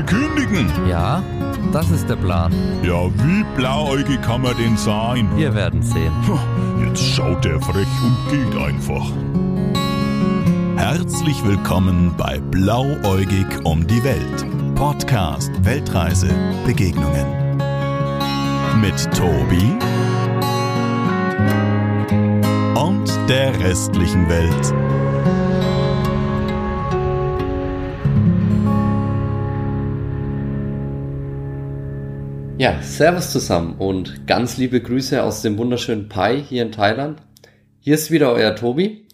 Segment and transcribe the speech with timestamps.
[0.00, 0.70] will kündigen.
[0.88, 1.22] Ja,
[1.72, 2.52] das ist der Plan.
[2.82, 5.28] Ja, wie blauäugig kann man denn sein?
[5.36, 6.12] Wir werden sehen.
[6.84, 9.10] Jetzt schaut er frech und geht einfach.
[10.76, 14.46] Herzlich willkommen bei Blauäugig um die Welt.
[14.74, 16.30] Podcast Weltreise
[16.64, 17.26] Begegnungen.
[18.80, 19.76] Mit Tobi
[22.74, 25.09] und der restlichen Welt.
[32.60, 37.22] Ja, Servus zusammen und ganz liebe Grüße aus dem wunderschönen Pai hier in Thailand.
[37.78, 39.08] Hier ist wieder euer Tobi.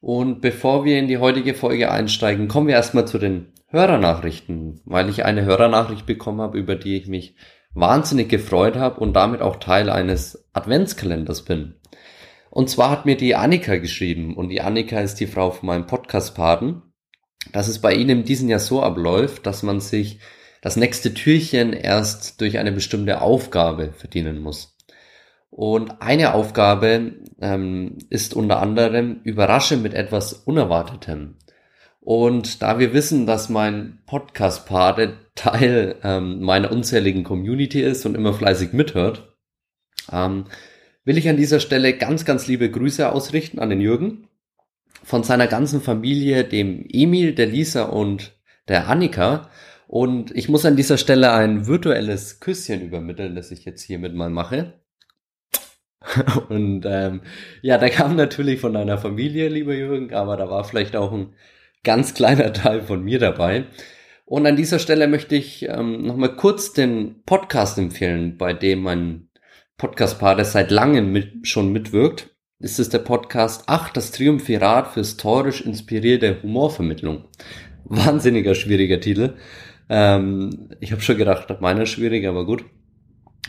[0.00, 5.10] Und bevor wir in die heutige Folge einsteigen, kommen wir erstmal zu den Hörernachrichten, weil
[5.10, 7.34] ich eine Hörernachricht bekommen habe, über die ich mich
[7.74, 11.74] wahnsinnig gefreut habe und damit auch Teil eines Adventskalenders bin.
[12.48, 15.86] Und zwar hat mir die Annika geschrieben und die Annika ist die Frau von meinem
[15.86, 16.80] Podcast-Paten,
[17.52, 20.18] dass es bei ihnen in diesem Jahr so abläuft, dass man sich
[20.66, 24.76] das nächste Türchen erst durch eine bestimmte Aufgabe verdienen muss.
[25.48, 31.36] Und eine Aufgabe ähm, ist unter anderem überrasche mit etwas Unerwartetem.
[32.00, 38.34] Und da wir wissen, dass mein Podcast-Pate Teil ähm, meiner unzähligen Community ist und immer
[38.34, 39.36] fleißig mithört,
[40.10, 40.46] ähm,
[41.04, 44.26] will ich an dieser Stelle ganz, ganz liebe Grüße ausrichten an den Jürgen
[45.04, 48.36] von seiner ganzen Familie, dem Emil, der Lisa und
[48.66, 49.48] der Annika
[49.86, 54.30] und ich muss an dieser Stelle ein virtuelles Küsschen übermitteln, das ich jetzt hiermit mal
[54.30, 54.74] mache.
[56.48, 57.22] Und ähm,
[57.62, 61.34] ja, da kam natürlich von deiner Familie, lieber Jürgen, aber da war vielleicht auch ein
[61.84, 63.64] ganz kleiner Teil von mir dabei.
[64.24, 69.28] Und an dieser Stelle möchte ich ähm, nochmal kurz den Podcast empfehlen, bei dem mein
[69.78, 72.34] Podcast-Paar, seit langem mit, schon mitwirkt.
[72.58, 77.28] Ist der Podcast Ach, das Triumphirat für historisch inspirierte Humorvermittlung.
[77.84, 79.34] Wahnsinniger schwieriger Titel.
[79.88, 82.64] Ähm, ich habe schon gedacht, meiner ist schwierig, aber gut.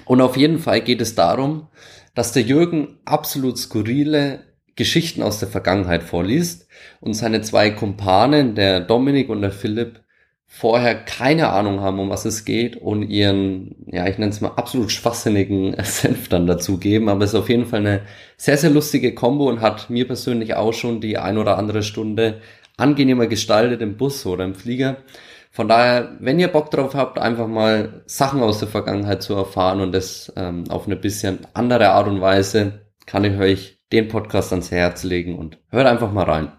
[0.05, 1.67] Und auf jeden Fall geht es darum,
[2.13, 4.39] dass der Jürgen absolut skurrile
[4.75, 6.67] Geschichten aus der Vergangenheit vorliest
[6.99, 10.01] und seine zwei Kumpanen, der Dominik und der Philipp,
[10.49, 14.53] vorher keine Ahnung haben, um was es geht und ihren, ja, ich nenne es mal
[14.55, 17.09] absolut schwachsinnigen Senf dann dazugeben.
[17.09, 18.01] Aber es ist auf jeden Fall eine
[18.37, 22.41] sehr, sehr lustige Combo und hat mir persönlich auch schon die ein oder andere Stunde
[22.77, 24.97] angenehmer gestaltet im Bus oder im Flieger.
[25.57, 29.81] Von daher, wenn ihr Bock drauf habt, einfach mal Sachen aus der Vergangenheit zu erfahren
[29.81, 34.51] und das ähm, auf eine bisschen andere Art und Weise, kann ich euch den Podcast
[34.51, 36.51] ans Herz legen und hört einfach mal rein.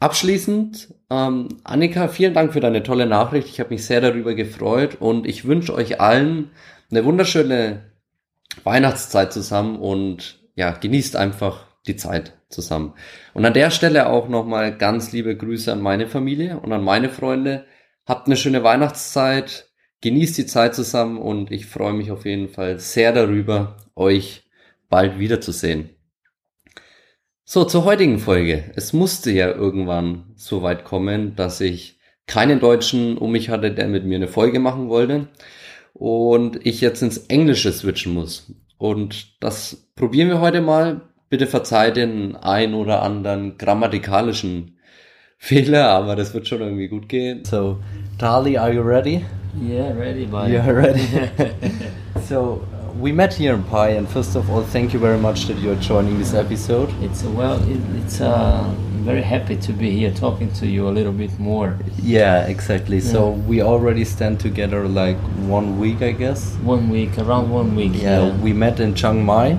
[0.00, 3.48] Abschließend, ähm, Annika, vielen Dank für deine tolle Nachricht.
[3.48, 6.50] Ich habe mich sehr darüber gefreut und ich wünsche euch allen
[6.90, 7.84] eine wunderschöne
[8.64, 12.92] Weihnachtszeit zusammen und ja, genießt einfach die Zeit zusammen.
[13.32, 17.08] Und an der Stelle auch nochmal ganz liebe Grüße an meine Familie und an meine
[17.08, 17.64] Freunde.
[18.06, 19.70] Habt eine schöne Weihnachtszeit,
[20.02, 24.44] genießt die Zeit zusammen und ich freue mich auf jeden Fall sehr darüber, euch
[24.90, 25.88] bald wiederzusehen.
[27.44, 28.72] So, zur heutigen Folge.
[28.76, 33.88] Es musste ja irgendwann so weit kommen, dass ich keinen Deutschen um mich hatte, der
[33.88, 35.28] mit mir eine Folge machen wollte
[35.94, 38.52] und ich jetzt ins Englische switchen muss.
[38.76, 41.08] Und das probieren wir heute mal.
[41.30, 44.73] Bitte verzeiht den ein oder anderen grammatikalischen
[45.44, 47.44] Fehler, aber das wird schon irgendwie gut gehen.
[47.44, 47.76] So,
[48.16, 49.26] Tali, are you ready?
[49.60, 50.50] Yeah, ready, bye.
[50.50, 51.06] Yeah, ready.
[52.26, 52.62] so,
[52.98, 55.78] we met here in Pi, and first of all, thank you very much that you're
[55.82, 56.88] joining this episode.
[57.02, 58.64] It's well, it, it's uh,
[59.04, 61.76] very happy to be here talking to you a little bit more.
[62.02, 63.00] Yeah, exactly.
[63.00, 63.12] Yeah.
[63.12, 66.54] So we already stand together like one week, I guess.
[66.62, 67.92] One week, around one week.
[67.96, 68.40] Yeah, yeah.
[68.40, 69.58] we met in Chiang Mai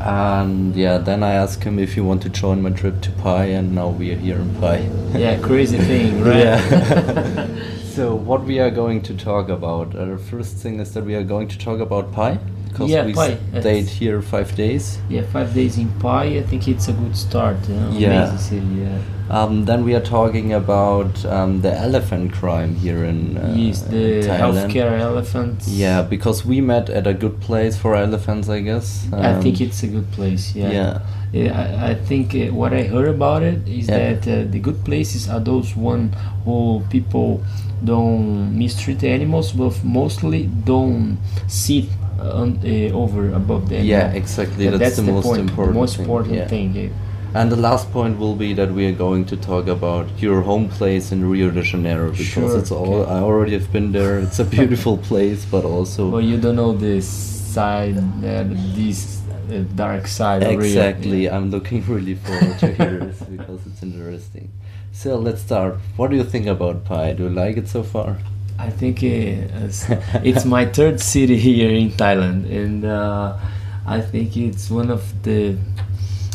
[0.00, 3.52] and yeah then i asked him if he want to join my trip to Pai
[3.52, 7.46] and now we are here in Pai yeah crazy thing right yeah
[7.84, 11.14] so what we are going to talk about uh, the first thing is that we
[11.14, 13.38] are going to talk about Pai because yeah, we Pai.
[13.60, 17.56] stayed here five days yeah five days in Pai i think it's a good start
[17.68, 17.90] you know?
[17.90, 18.22] yeah.
[18.22, 18.98] amazing city yeah
[19.30, 24.22] um, then we are talking about um, the elephant crime here in uh, yes, the
[24.26, 24.68] Thailand.
[24.68, 25.68] healthcare elephants.
[25.68, 29.06] Yeah, because we met at a good place for elephants, I guess.
[29.12, 30.54] Um, I think it's a good place.
[30.54, 30.70] Yeah.
[30.70, 31.00] Yeah.
[31.32, 34.14] yeah I, I, think uh, what I heard about it is yeah.
[34.14, 36.08] that uh, the good places are those one
[36.44, 37.40] who people
[37.84, 41.84] don't mistreat animals, but mostly don't sit
[42.18, 43.84] on, uh, over above them.
[43.84, 44.66] Yeah, exactly.
[44.66, 45.76] That's, that's, the, the most point, important.
[45.76, 46.72] Most important thing.
[46.72, 46.94] thing.
[47.32, 50.68] And the last point will be that we are going to talk about your home
[50.68, 53.10] place in Rio de Janeiro because sure, it's all okay.
[53.12, 54.18] I already have been there.
[54.18, 58.44] It's a beautiful place, but also well, you don't know this side, uh,
[58.74, 60.42] this uh, dark side.
[60.42, 61.24] Exactly.
[61.24, 61.36] Yeah.
[61.36, 64.50] I'm looking really forward to hear this because it's interesting.
[64.90, 65.78] So let's start.
[65.96, 67.14] What do you think about Pai?
[67.14, 68.18] Do you like it so far?
[68.58, 69.86] I think it's,
[70.24, 73.38] it's my third city here in Thailand, and uh,
[73.86, 75.56] I think it's one of the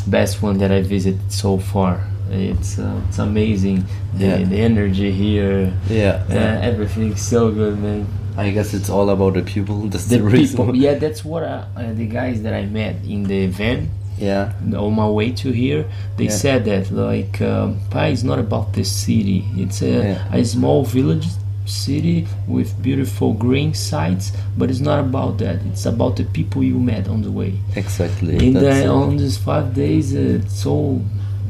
[0.07, 2.02] best one that I visited so far.
[2.31, 3.86] It's uh, it's amazing
[4.18, 4.44] the, Yeah.
[4.44, 5.72] the energy here.
[5.90, 8.06] Yeah, Uh, everything's so good, man.
[8.38, 9.88] I guess it's all about the people.
[9.92, 10.57] That's The the, reason.
[10.57, 14.54] people, yeah, that's what I, uh, the guys that I met in the van yeah,
[14.75, 15.86] on my way to here,
[16.18, 16.31] they Yeah.
[16.44, 19.44] said that like um, Pai is not about the city.
[19.57, 20.36] It's a, Yeah.
[20.40, 21.28] a small village
[21.66, 25.58] city with beautiful green sites, but it's not about that.
[25.68, 27.54] It's about the people you met on the way.
[27.76, 28.56] exactly.
[28.56, 31.02] Uh, uh, on these five days, uh, so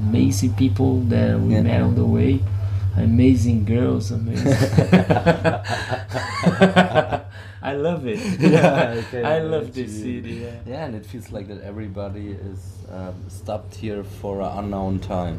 [0.01, 1.61] amazing people that we Yeah.
[1.61, 2.39] met on the way.
[2.97, 4.45] Amazing girls, amazing.
[7.71, 8.19] I love it.
[8.55, 10.23] Yeah, I I love this imagine.
[10.23, 10.33] city.
[10.45, 10.71] Yeah.
[10.71, 12.59] Yeah, and it feels like that everybody is
[12.97, 15.37] um, stopped here for an unknown time.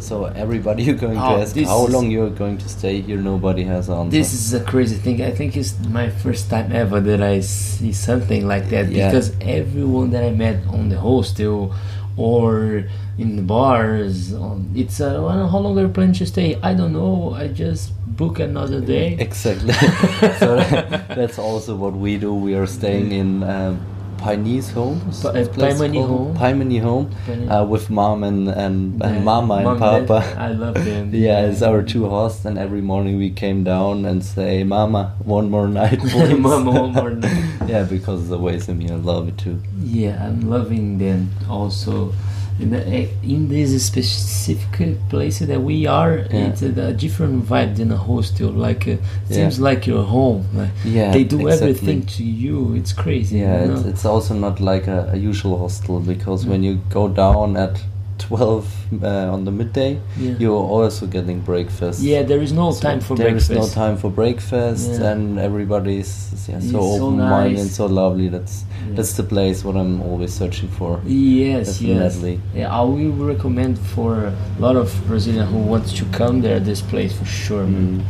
[0.00, 0.14] So
[0.44, 3.88] everybody you're going Oh, to ask how long you're going to stay here, nobody has
[3.88, 4.10] answer.
[4.18, 5.16] This is a crazy thing.
[5.22, 9.06] I think it's my first time ever that I see something like that Yeah.
[9.08, 11.72] because everyone that I met on the hostel
[12.16, 12.84] or
[13.18, 16.58] in the bars, um, it's uh, well, how long are you planning to stay?
[16.62, 17.34] I don't know.
[17.34, 19.16] I just book another day.
[19.18, 19.72] Exactly.
[20.38, 20.56] so
[21.16, 22.34] that's also what we do.
[22.34, 23.84] We are staying in um,
[24.22, 25.00] Pioneer's home.
[25.10, 26.36] is Pa- this place Paimani called?
[26.36, 26.80] home.
[26.82, 27.50] Home.
[27.50, 30.20] Uh, with mom and and, and Yeah, mama and Mom, papa.
[30.20, 31.10] Dad, I love them.
[31.14, 35.50] Yeah, it's our two hosts, and every morning we came down and say, "Mama, one
[35.50, 37.44] more night, please." Mama, one more night.
[37.66, 39.60] yeah, because the ways of me, I love it too.
[39.82, 42.12] Yeah, I'm loving them also.
[42.60, 46.46] In, the, eh, in this specific place that we are, Yeah.
[46.48, 48.50] it's a, different vibe than a hostel.
[48.50, 48.96] Like, uh,
[49.30, 49.64] seems Yeah.
[49.64, 50.44] like you're home.
[50.54, 51.70] Like, Yeah, they do exactly.
[51.70, 52.74] everything to you.
[52.74, 53.38] It's crazy.
[53.38, 56.48] Yeah, you it's, it's also not like a, a usual hostel because Mm.
[56.50, 57.80] when you go down at
[58.28, 60.34] 12 uh, on the midday, Yeah.
[60.38, 62.00] you're also getting breakfast.
[62.02, 62.22] yeah.
[62.22, 63.48] There is no So time for breakfast.
[63.48, 65.10] there is no time for breakfast, Yeah.
[65.10, 66.10] and everybody's
[66.48, 67.76] yeah, so so open-minded and nice.
[67.76, 68.28] so lovely.
[68.28, 68.64] That's
[68.96, 71.00] that's the place what I'm always searching for.
[71.06, 72.34] Yes, Definitely.
[72.34, 72.54] yes.
[72.58, 74.32] Yeah, I will recommend for a
[74.66, 76.60] lot of Brazilian who wants to come there.
[76.60, 77.64] This place for sure.
[77.66, 78.02] Mm.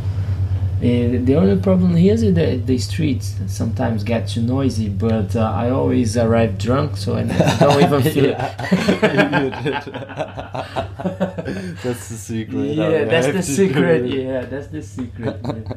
[0.83, 5.39] Uh, the only problem here is that the streets sometimes get too noisy, but uh,
[5.39, 7.23] I always arrive drunk, so I
[7.59, 8.37] don't even feel it.
[11.83, 12.65] that's the secret.
[12.65, 14.09] yeah, that's the have to do secret.
[14.09, 15.39] Yeah, that's the secret.
[15.41, 15.73] Yeah.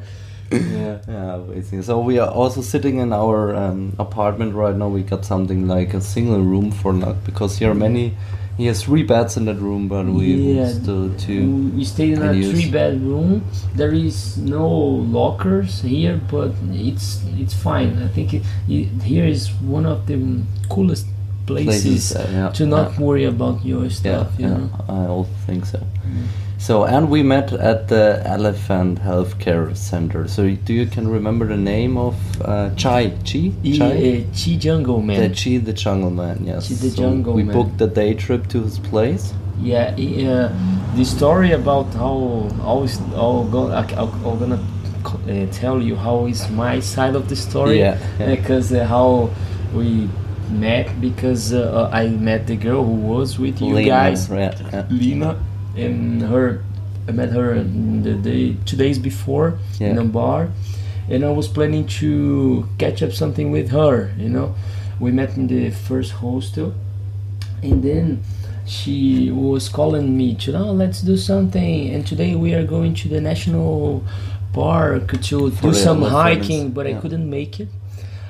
[0.51, 0.99] yeah.
[1.07, 1.83] Yeah, amazing.
[1.83, 4.89] So we are also sitting in our um, apartment right now.
[4.89, 8.17] We got something like a single room for luck because here are many.
[8.57, 10.67] He has three beds in that room, but we Yeah.
[10.67, 11.69] still two.
[11.77, 13.43] We stay in a three bedroom.
[13.75, 18.01] There is no lockers here, but it's it's fine.
[18.01, 20.17] I think it, it, here is one of the
[20.69, 21.05] coolest
[21.45, 22.99] places, uh, yeah, to not yeah.
[23.05, 24.27] worry about your Yeah, stuff.
[24.39, 24.69] you yeah, know?
[24.89, 25.79] I also think so.
[26.59, 30.27] So and we met at the Elephant Healthcare Center.
[30.27, 33.93] So do you can remember the name of uh, Chai Chi E- Chai?
[33.95, 35.21] uh, Chi Jungle Man.
[35.21, 36.43] The Chi the Jungle Man.
[36.43, 36.67] Yes.
[36.67, 37.53] Chi the So Jungle we Man.
[37.53, 39.33] booked the day trip to his place.
[39.61, 40.49] Yeah, he, uh,
[40.95, 44.59] the story about how always all go, I, I'm gonna
[45.05, 47.79] uh, tell you how is my side of the story.
[47.79, 48.35] Yeah, yeah.
[48.35, 49.29] Because uh, how
[49.73, 50.09] we
[50.49, 54.85] met because uh, I met the girl who was with you Lena, guys, yeah, yeah.
[54.89, 55.39] Lina,
[55.77, 56.63] and her.
[57.07, 60.49] I met her the day two days before in a bar,
[61.09, 64.11] and I was planning to catch up something with her.
[64.17, 64.55] You know,
[64.99, 66.73] we met in the first hostel,
[67.63, 68.23] and then
[68.67, 73.07] she was calling me to oh let's do something and today we are going to
[73.07, 74.03] the national
[74.51, 77.69] park to For do some hiking but i couldn't make it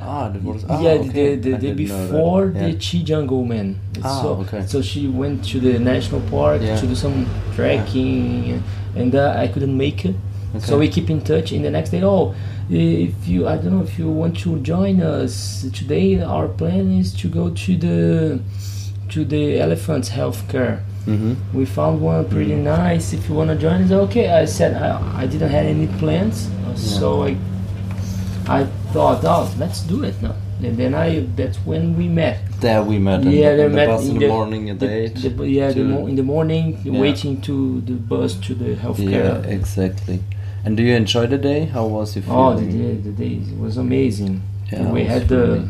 [0.02, 1.36] Ah, that was ah, yeah okay.
[1.36, 2.12] the, the, the day didn't know that.
[2.12, 2.68] before Yeah.
[2.68, 4.64] the chi jungle man Ah, so, okay.
[4.68, 6.78] so she went to the national park Yeah.
[6.80, 7.26] to do some
[7.56, 8.64] trekking
[8.96, 10.16] and uh, i couldn't make it
[10.60, 12.34] so we keep in touch and the next day oh
[12.70, 17.14] if you i don't know if you want to join us today our plan is
[17.14, 18.40] to go to the
[19.10, 21.36] to the elephants healthcare Mhm.
[21.54, 25.22] we found one pretty nice if you want to join us okay i said i,
[25.22, 27.36] I didn't have any plans so i
[28.50, 28.64] i
[28.94, 32.98] thought oh let's do it now and then i that's when we met There we
[32.98, 33.22] met.
[33.22, 34.70] in yeah the, they in the met bus in, in the, morning.
[34.70, 35.16] A the- date.
[35.38, 37.00] the- yeah the mo- in the morning Yeah.
[37.00, 40.20] waiting to the bus to the healthcare yeah, exactly.
[40.66, 41.66] And do you enjoy the day?
[41.66, 44.42] How was you Oh, the day, the day was amazing.
[44.72, 45.70] Yeah, we had the, really-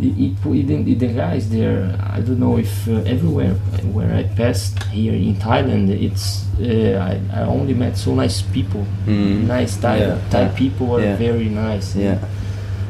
[0.00, 1.96] it, it, even the, guys there.
[2.00, 3.54] I don't know if uh, everywhere
[3.92, 6.98] where I passed here in Thailand, it's uh,
[7.32, 8.86] I, I only met so nice people.
[9.06, 9.46] Mm.
[9.46, 11.16] Nice Thai Yeah, Thai yeah, people are yeah.
[11.16, 11.96] very nice.
[11.96, 12.24] Yeah,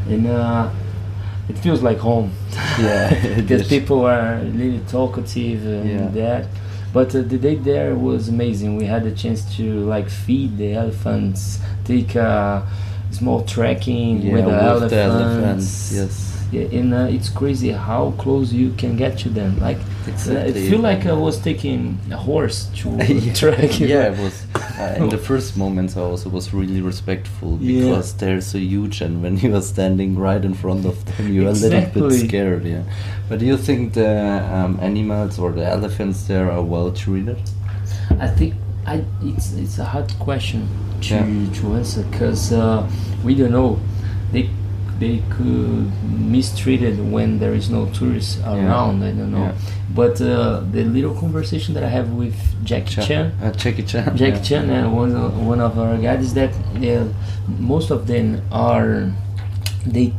[0.09, 0.71] and uh,
[1.49, 2.33] it feels like home.
[2.79, 3.37] yeah.
[3.37, 6.47] because people are really talkative and that.
[6.93, 8.77] But uh, the day there was amazing.
[8.77, 12.67] We had a chance to like feed the elephants, take a,
[13.11, 14.91] small trekking with the with elephants.
[14.91, 16.38] the elephants, yes.
[16.51, 19.59] Yeah, and uh, it's crazy how close you can get to them.
[19.61, 20.67] Like uh, Exactly.
[20.67, 23.79] I feel like I was taking a horse to yeah, trek.
[23.81, 24.47] yeah, it was.
[24.79, 27.81] Uh, in the first moments, I also was really respectful Yeah.
[27.81, 31.49] because they're so huge, and when you are standing right in front of them, you're
[31.49, 32.65] a little bit scared.
[32.65, 32.83] Yeah.
[33.29, 34.09] But do you think the
[34.57, 37.39] um, animals or the elephants there are well treated?
[38.21, 38.55] I think
[38.87, 40.67] I it's it's a hard question
[41.03, 41.61] to Yeah.
[41.61, 42.89] to answer because uh,
[43.23, 43.79] we don't know.
[44.33, 44.49] They
[44.99, 49.03] they could mistreated when there is no tourists around.
[49.03, 49.39] I don't know.
[49.39, 49.55] Yeah.
[49.95, 53.33] But uh, the little conversation that I have with Jack Cha- Chan.
[53.43, 54.17] uh, Jackie Chan.
[54.21, 54.43] Jack yeah.
[54.43, 56.53] Chan, uh, one of, one of our guys, is that
[57.59, 59.13] most of them are
[59.87, 60.13] they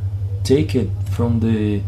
[0.44, 1.82] take it from the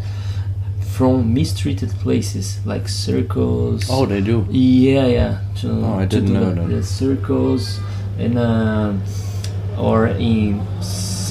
[0.81, 3.87] from mistreated places like circles.
[3.89, 4.45] Oh, they do.
[4.49, 5.41] Yeah, yeah.
[5.61, 6.67] To, Oh, I didn't know the, that.
[6.67, 7.79] the circles
[8.19, 8.93] and uh,
[9.77, 10.61] or in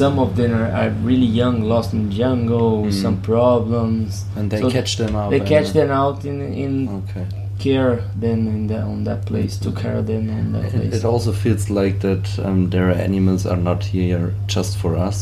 [0.00, 4.08] some of them are, are really young, lost in jungle, some problems.
[4.24, 4.36] Mm.
[4.38, 5.28] And they So catch them out.
[5.30, 7.26] They catch them out in in Okay.
[7.66, 10.94] care them in the, on that place to care them on that It, place.
[10.98, 15.18] it also feels like that um, their animals are not here just for us.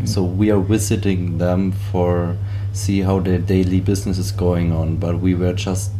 [0.00, 0.08] Mm.
[0.12, 2.36] So we are visiting them for
[2.72, 5.90] see how their daily business is going on, but we were just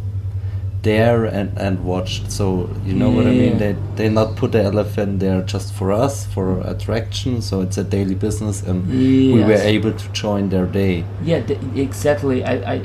[0.87, 2.31] there and, and watched.
[2.31, 2.45] So
[2.87, 3.57] you know what I mean?
[3.63, 7.41] They they not put the elephant there just for us for attraction.
[7.41, 11.03] So it's a daily business, and we were able to join their day.
[11.29, 12.37] Yeah, th- exactly.
[12.53, 12.75] I, I,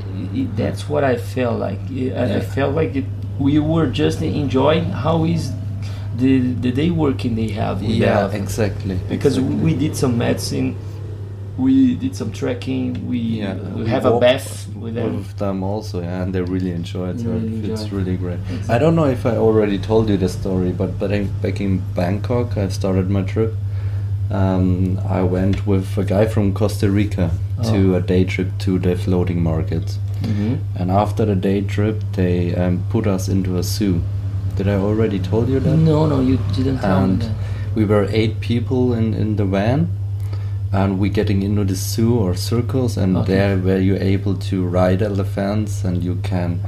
[0.61, 1.80] that's what I felt like.
[1.90, 3.06] I, I felt like it,
[3.38, 5.52] we were just enjoying how is
[6.23, 6.32] the
[6.64, 7.80] the day working they have.
[7.80, 8.99] The Yeah, exactly.
[9.09, 9.64] Because exactly.
[9.64, 10.76] we did some medicine,
[11.59, 15.16] we did some trekking, we Yeah, we we have a bath with them.
[15.18, 17.18] with them also, yeah, and they really enjoy it.
[17.18, 17.97] They so really it's enjoy.
[17.99, 18.38] really great.
[18.50, 18.75] Exactly.
[18.75, 21.11] I don't know if I already told you the story, but but
[21.42, 23.52] back in Bangkok, I started my trip.
[24.30, 27.30] Um, I went with a guy from Costa Rica
[27.64, 27.97] to Oh.
[27.97, 32.82] a day trip to the floating markets, hmm and after the day trip, they um,
[32.90, 34.00] put us into a zoo.
[34.56, 35.76] Did I already told you that?
[35.76, 37.30] No, no, you didn't tell me and that.
[37.75, 39.88] we were eight people in, in the van
[40.72, 43.32] and we're getting into the zoo or circles and Okay.
[43.34, 46.60] there where you're able to ride elephants and you can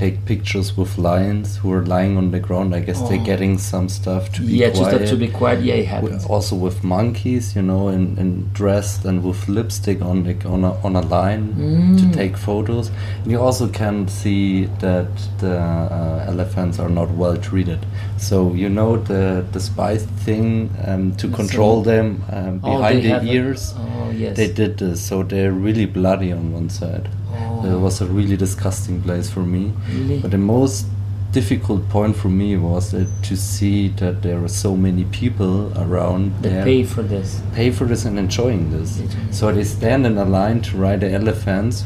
[0.00, 3.30] take pictures with lions who are lying on the ground i guess they're Oh.
[3.32, 5.58] getting some stuff to be Yeah, quiet just to be quiet.
[5.68, 6.24] Yeah, it happens.
[6.34, 8.30] also with monkeys you know and, and
[8.60, 11.98] dressed and with lipstick on the, on a, on a line Mm.
[12.00, 12.86] to take photos
[13.22, 14.44] And you also can see
[14.86, 15.10] that
[15.42, 15.54] the
[15.98, 17.80] uh, elephants are not well treated
[18.28, 19.22] so you know the
[19.54, 20.46] the spice thing
[20.88, 24.36] um, to So- control them um, Oh, behind they the have a- ears Oh yes.
[24.38, 27.49] they did this so they're really bloody on one side Oh.
[27.64, 30.20] It was a really disgusting place for me Really?
[30.20, 30.86] but the most
[31.32, 36.32] difficult point for me was that to see that there are so many people around
[36.42, 37.40] there pay for this.
[37.54, 39.00] pay for this and enjoying this.
[39.30, 41.84] So they stand in a line to ride the elephants,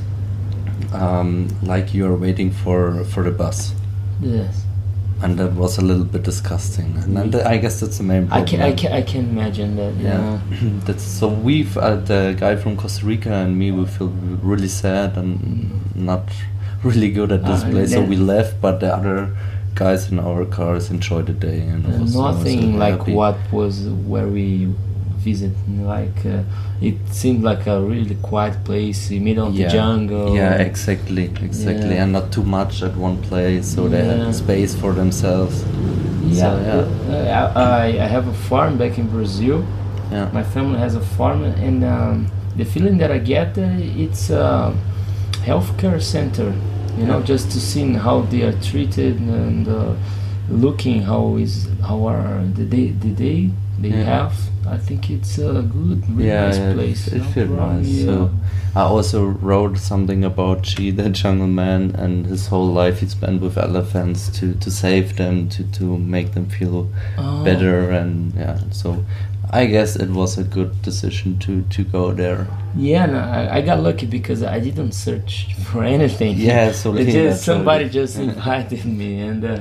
[0.93, 3.75] um, like you are waiting for for the bus,
[4.23, 4.65] Yes.
[5.25, 6.91] And that was a little bit disgusting.
[7.03, 8.43] And then the- I guess that's the main Problem.
[8.43, 9.95] I can, I can, I can imagine that.
[9.95, 10.71] Yeah, Yeah.
[10.87, 11.29] that's so.
[11.29, 13.71] We've uh, the guy from Costa Rica and me.
[13.73, 14.09] We feel
[14.51, 15.37] really sad and
[15.95, 16.25] not
[16.83, 18.61] really good at this Ah, place, so we left.
[18.61, 19.35] But the other
[19.75, 21.99] guys in our cars enjoyed the day and Uh,
[22.31, 23.13] nothing like happy.
[23.15, 23.75] what was
[24.13, 24.69] where we
[25.25, 25.53] visit.
[25.95, 26.43] Like uh,
[26.89, 29.67] it seemed like a really quiet place, in middle of yeah.
[29.67, 30.35] the jungle.
[30.37, 32.03] Yeah, exactly, exactly, Yeah.
[32.05, 34.27] and not too much at one place, so they Yeah.
[34.27, 35.57] had space for themselves.
[36.27, 36.49] Yeah, So,
[37.11, 37.45] yeah.
[37.45, 39.59] uh, I, I have a farm back in Brazil.
[40.13, 42.17] Yeah, My family has a farm, and um,
[42.59, 44.73] the feeling that I get, uh, it's a
[45.49, 46.53] healthcare center.
[46.99, 49.95] You know, just to see how they are treated and uh,
[50.49, 51.55] looking how is
[51.89, 54.05] how are the day the day they Yeah.
[54.05, 54.35] have.
[54.67, 57.07] I think it's a good, really yeah, nice place.
[57.09, 57.87] It, it feels nice.
[57.87, 58.05] yeah.
[58.07, 58.31] So
[58.75, 63.43] I also wrote something about Chi, the jungle man, and his whole life he spent
[63.43, 66.89] with elephants to to save them, to to make them feel
[67.19, 67.45] Oh.
[67.45, 68.59] better, and yeah.
[68.71, 69.05] So
[69.51, 72.47] I guess it was a good decision to to go there.
[72.77, 76.37] Yeah, no, I, I got lucky because I didn't search for anything.
[76.39, 79.61] Yeah, so It just, somebody just invited me, and uh,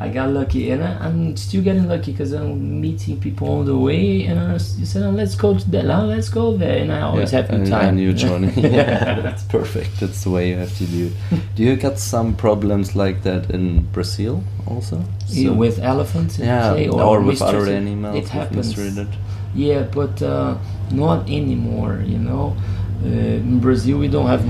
[0.00, 3.76] I got lucky, and I, I'm still getting lucky because I'm meeting people on the
[3.76, 7.02] way, and I said, oh, "Let's go to that, oh, let's go there," and I
[7.02, 7.88] always yeah, have the time.
[7.88, 8.58] and you joining.
[8.58, 10.00] yeah, that's perfect.
[10.00, 11.40] That's the way you have to do it.
[11.54, 15.04] Do you get some problems like that in Brazil also?
[15.26, 18.16] Yeah, with elephants, yeah, say, or, with other animals.
[18.16, 18.68] It happens.
[18.68, 19.08] mistreated.
[19.54, 20.56] Yeah, but uh,
[20.92, 22.02] not anymore.
[22.06, 22.56] You know,
[23.04, 24.46] uh, in Brazil we don't have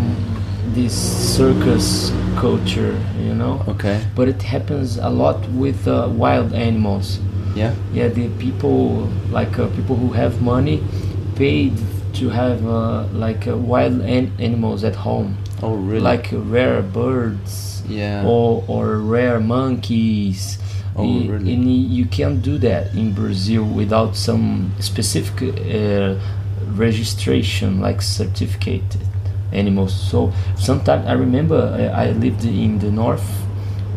[0.74, 0.94] this
[1.36, 2.98] circus culture.
[3.18, 4.00] You know, Okay.
[4.14, 7.18] but it happens a lot with uh, wild animals.
[7.54, 7.74] Yeah.
[7.92, 10.82] Yeah, the people like uh, people who have money
[11.34, 11.72] paid
[12.14, 16.00] to have uh, like uh, wild an- animals at home, Oh, really?
[16.00, 18.24] like rare birds yeah.
[18.26, 20.58] or or rare monkeys.
[20.96, 21.54] Oh, I- really?
[21.54, 25.42] And you can't do that in Brazil without some specific
[25.74, 26.14] uh,
[26.76, 28.96] registration, like certificate
[29.52, 29.92] animals.
[29.94, 33.26] So sometimes I remember uh, I lived in the north,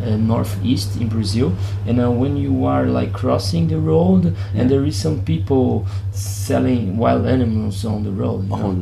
[0.04, 1.52] uh, northeast in Brazil,
[1.86, 4.60] and uh, when you are like crossing the road, Yeah.
[4.62, 8.48] and there is some people selling wild animals on the road.
[8.48, 8.76] You Oh,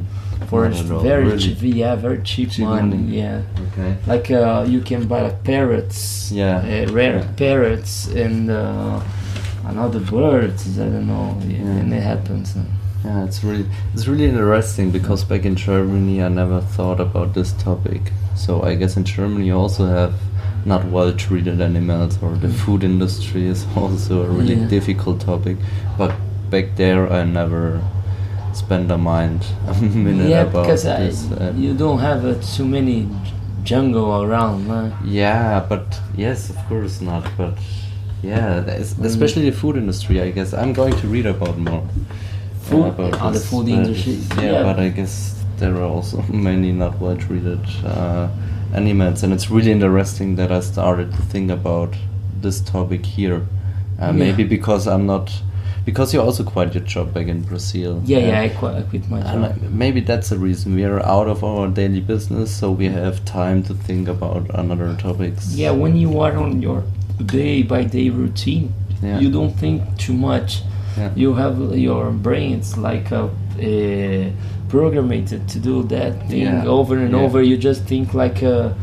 [0.48, 1.38] for at very Really?
[1.38, 2.96] cheap, yeah, very cheap, Cheap money.
[2.96, 3.16] money.
[3.18, 3.96] Yeah, okay.
[4.06, 6.58] like uh, you can buy like parrots, Yeah.
[6.58, 7.32] uh, rare Yeah.
[7.36, 9.00] parrots, and uh,
[9.64, 10.66] another birds.
[10.78, 11.80] I don't know, Yeah.
[11.80, 12.56] and it happens.
[13.04, 17.52] Yeah, it's really it's really interesting because back in Germany I never thought about this
[17.52, 18.00] topic.
[18.36, 20.14] So I guess in Germany you also have
[20.64, 24.68] not well treated animals or the food industry is also a really Yeah.
[24.68, 25.56] difficult topic.
[25.98, 26.14] But
[26.50, 27.80] back there I never
[28.54, 31.30] spent a mind a minute yeah, about because I, this.
[31.32, 33.08] uh, you don't have uh, too many
[33.64, 34.66] jungle around.
[34.66, 34.90] Huh?
[35.04, 37.24] Yeah, but yes, of course not.
[37.36, 37.54] But
[38.22, 38.58] yeah,
[39.02, 40.20] especially the food industry.
[40.20, 41.82] I guess I'm going to read about more.
[42.62, 44.62] Food- on the food industry, Yeah, yeah.
[44.62, 48.28] but I guess there are also many not well treated uh,
[48.74, 51.94] animals, and it's really interesting that I started to think about
[52.40, 53.42] this topic here.
[54.00, 54.12] Uh, Yeah.
[54.12, 55.30] Maybe because I'm not,
[55.84, 58.00] because you also quit your job back in Brazil.
[58.04, 59.44] Yeah, yeah, I, qu- I quit my job.
[59.44, 63.24] I- maybe that's the reason we are out of our daily business, so we have
[63.24, 65.54] time to think about another topics.
[65.54, 66.82] Yeah, when you are on your
[67.26, 69.18] day by day routine, Yeah.
[69.20, 70.62] you don't think too much.
[70.96, 71.10] Yeah.
[71.14, 73.22] You have your brains like a,
[73.68, 74.30] uh
[74.68, 76.64] programmed to do that thing Yeah.
[76.78, 77.18] over and Yeah.
[77.24, 77.42] over.
[77.42, 78.74] You just think like a,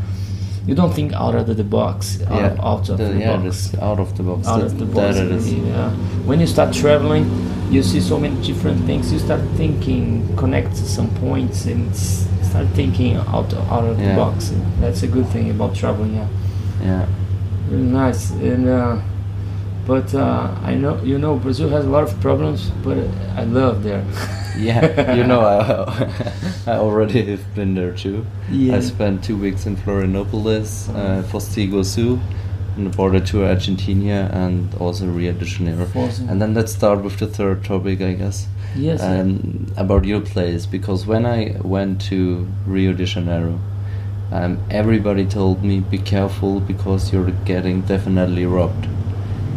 [0.66, 3.74] you don't think out of the box, out, of, out of the, yeah, box.
[3.80, 4.46] out of the box.
[4.46, 5.16] out That- of the box.
[5.50, 5.90] Yeah.
[6.28, 7.24] When you start traveling,
[7.70, 9.12] you see so many different things.
[9.12, 14.52] You start thinking, connect some points, and start thinking out out of the box.
[14.80, 16.14] That's a good thing about traveling.
[16.14, 16.28] Yeah,
[16.84, 17.06] Yeah,
[17.70, 18.30] really nice.
[18.30, 18.96] And uh,
[19.90, 22.98] but uh, I know you know Brazil has a lot of problems, but
[23.36, 24.04] I love there.
[24.68, 25.16] yeah.
[25.16, 25.62] you know, I
[26.72, 28.24] I already have been there too.
[28.50, 28.76] Yeah.
[28.76, 31.22] I spent two weeks in Florianopolis, uh,
[31.64, 32.20] Iguaçu,
[32.76, 35.86] on the border to Argentina, and also Rio de Janeiro.
[35.86, 38.46] Foz- And then let's start with the third topic, I guess.
[38.76, 39.02] Yes.
[39.02, 43.58] um, about your place because when I went to Rio de Janeiro,
[44.30, 48.86] um, everybody told me be careful because you're getting definitely robbed.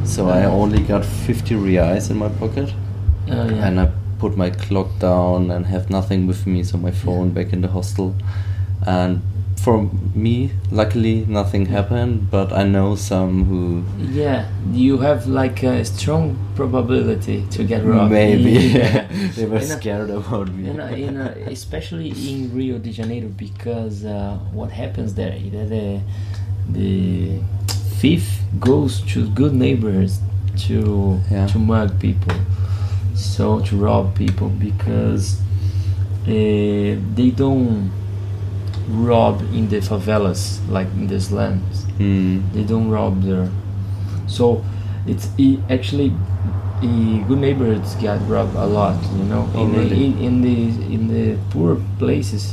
[0.06, 2.74] So I only got 50 reais in my pocket,
[3.30, 3.68] Uh, yeah.
[3.68, 3.88] and I
[4.20, 7.68] put my clock down and have nothing with me, so my phone back in the
[7.70, 8.14] hostel.
[8.86, 9.22] And
[9.56, 12.30] for me, luckily, nothing happened.
[12.30, 18.12] But I know some who yeah, you have like a strong probability to get robbed.
[18.12, 19.08] maybe Yeah.
[19.36, 20.70] they were uh, scared about me.
[20.70, 26.02] in, uh, in, uh, especially in Rio de Janeiro because uh, what happens there the,
[26.70, 27.40] the
[28.04, 28.26] thief
[28.60, 30.20] goes to good neighbors
[30.68, 30.78] to
[31.32, 31.48] Yeah.
[31.52, 32.36] to mug people
[33.16, 35.26] so to rob people because
[36.28, 37.92] uh, they don't
[39.08, 40.42] rob in the favelas
[40.76, 42.42] like in the slums Hmm.
[42.54, 43.50] they don't rob there
[44.28, 44.46] so
[45.12, 46.10] it's it actually
[47.28, 50.58] good neighborhoods get robbed a lot you know Oh, in, the, in, in the
[50.96, 52.44] in the poor places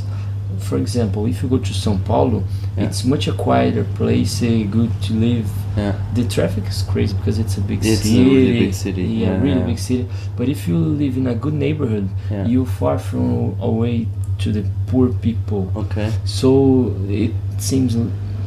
[0.61, 2.43] for example if you go to São Paulo
[2.77, 2.85] Yeah.
[2.85, 5.47] it's much a quieter place uh, good to live
[5.77, 5.93] Yeah.
[6.15, 9.41] the traffic is crazy because it's a big It's a really big city, yeah, yeah,
[9.41, 10.05] really big city
[10.37, 12.07] but if you live in a good neighborhood
[12.47, 14.07] you're far from away
[14.39, 16.09] to the poor people Okay.
[16.25, 17.95] so it seems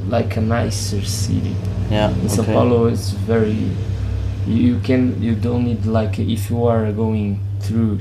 [0.09, 1.55] like a nicer city
[1.91, 2.11] Yeah.
[2.23, 2.53] in Sao okay.
[2.53, 3.69] Paulo it's very
[4.47, 7.99] you can you don't need like if you are going through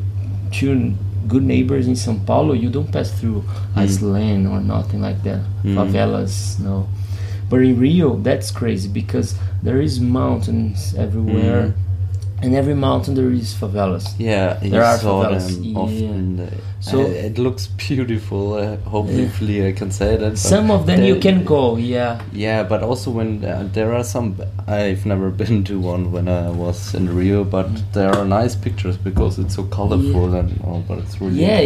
[0.52, 0.94] two
[1.28, 3.44] good neighbors in Sao Paulo you don't pass through
[3.76, 5.76] Iceland or nothing like that Mm.
[5.76, 6.88] favelas no
[7.50, 12.44] but in Rio that's crazy because there is mountains everywhere Mm.
[12.44, 16.46] and every mountain there is favelas Yeah, There are favelas, them yeah.
[16.86, 18.54] Uh, So- uh, it looks beautiful.
[18.54, 20.38] Uh, hopefully, I can say that.
[20.38, 24.36] some of them you can go yeah Yeah, but also when uh, there are some,
[24.68, 28.98] I've never been to one when I was in Rio, but there are nice pictures
[28.98, 30.84] because it's so colorful and all.
[30.88, 31.60] But it's really Yeah,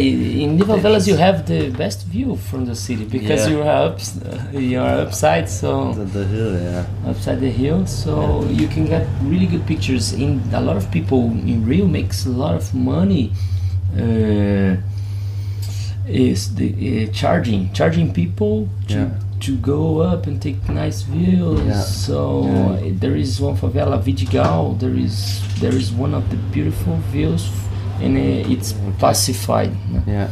[0.44, 3.54] in the favelas you have the best view from the city because Yeah.
[3.54, 4.00] you are up,
[4.54, 6.52] you are upside, so the, the hill.
[6.62, 8.12] Yeah, upside the hill, so
[8.62, 10.14] you can get really good pictures.
[10.14, 13.32] In a lot of people in Rio makes a lot of money.
[16.08, 19.10] Is the uh, charging charging people to Yeah.
[19.42, 21.60] to go up and take nice views.
[21.68, 21.82] Yeah.
[21.82, 22.54] So Yeah.
[22.54, 24.80] uh, there is one favela Vidigal.
[24.80, 27.44] There is there is one of the beautiful views
[28.02, 29.72] and uh, it's pacified.
[30.08, 30.30] Yeah.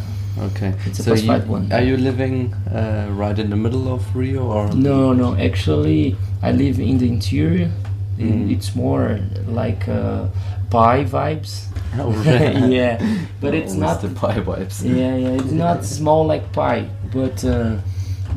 [0.48, 0.74] Okay.
[0.86, 1.72] It's a so you, pacified one.
[1.72, 4.68] are you living uh, right in the middle of Rio or?
[4.74, 5.36] No, no.
[5.36, 7.70] Actually, I live in the interior.
[8.18, 8.52] Mm.
[8.52, 10.28] It's more like uh,
[10.70, 11.68] Pai vibes.
[12.70, 13.00] Yeah,
[13.42, 14.02] but it's not.
[14.02, 14.84] the Pai wipes.
[14.84, 15.30] Yeah, yeah.
[15.42, 17.78] It's not small like Pai, but uh,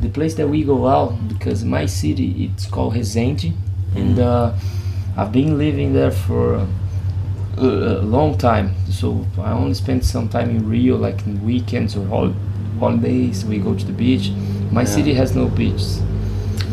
[0.01, 3.53] the place that we go out because my city it's called Resende,
[3.95, 4.19] and Mm.
[4.19, 4.53] uh,
[5.17, 6.55] I've been living there for
[7.57, 8.73] a, a long time.
[8.89, 12.35] So I only spend some time in Rio, like in weekends or hol-
[12.79, 13.43] holidays.
[13.45, 14.31] We go to the beach.
[14.71, 14.95] My Yeah.
[14.95, 16.01] city has no beaches.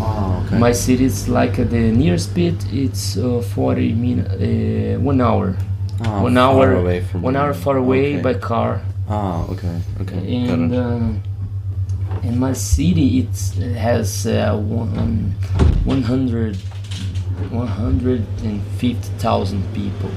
[0.00, 0.58] Oh, okay.
[0.58, 2.60] My city is like uh, the nearest beach.
[2.72, 5.56] It's uh, 40 minutes, uh, one hour,
[6.04, 8.22] Ah, one hour, away from one hour far away Okay.
[8.22, 8.80] by car.
[9.08, 10.34] Ah, okay, okay.
[10.36, 11.08] and uh,
[12.22, 13.36] in my city it
[13.76, 15.34] has uh, one, um,
[15.84, 16.56] 100
[17.50, 20.10] 150,000 people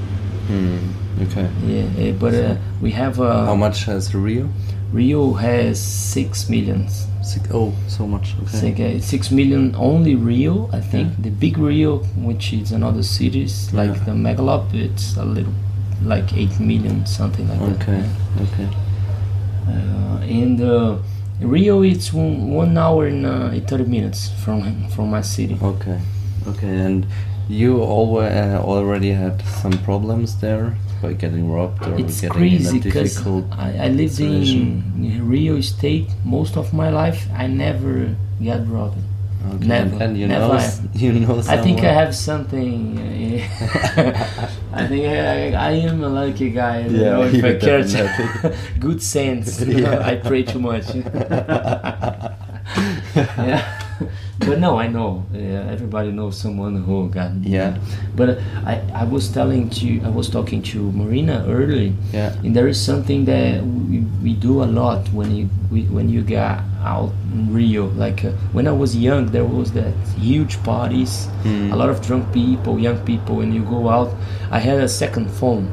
[0.48, 0.78] Hmm,
[1.22, 1.48] okay.
[1.64, 4.48] yeah uh, but uh, we have uh, How much has Rio?
[4.92, 8.34] Rio has 6 millions Six, oh, so much.
[8.42, 8.74] Okay.
[8.74, 13.70] Six, uh, 6 million only Rio I think the big Rio which is another cities
[13.72, 14.04] like Yeah.
[14.06, 15.52] the Megalop it's a little
[16.02, 18.02] like 8 million something like that Okay,
[18.42, 18.68] okay.
[19.68, 20.96] Uh, and uh,
[21.40, 25.56] Rio, it's one, one hour and uh, 30 minutes from from my city.
[25.62, 25.98] Okay,
[26.48, 26.68] okay.
[26.68, 27.06] And
[27.48, 32.68] you alwa uh, already had some problems there by getting robbed or It's getting crazy
[32.68, 33.44] in a because difficult.
[33.52, 34.82] I, I lived situation.
[35.02, 37.26] in Rio State most of my life.
[37.34, 38.98] I never got robbed.
[39.54, 39.66] Okay.
[39.66, 41.38] never, you never know, you know.
[41.48, 42.98] I think I have something.
[44.72, 46.80] I think I, I am a lucky guy.
[46.86, 47.82] Yeah, know if I care.
[47.82, 48.58] definitely.
[48.80, 49.60] Good sense.
[49.62, 49.98] Yeah.
[50.04, 50.94] I pray too much.
[53.16, 53.80] yeah.
[54.40, 55.26] But no, I know.
[55.34, 57.32] Uh, everybody knows someone who got.
[57.42, 57.76] Yeah.
[58.16, 62.32] But I, I was telling to I was talking to Marina early, Yeah.
[62.42, 66.22] and there is something that we, we do a lot when you we, when you
[66.22, 67.86] get out in Rio.
[67.88, 71.72] Like uh, when I was young, there was that huge parties, Mm.
[71.72, 73.36] a lot of drunk people, young people.
[73.36, 74.12] When you go out,
[74.50, 75.68] I had a second phone,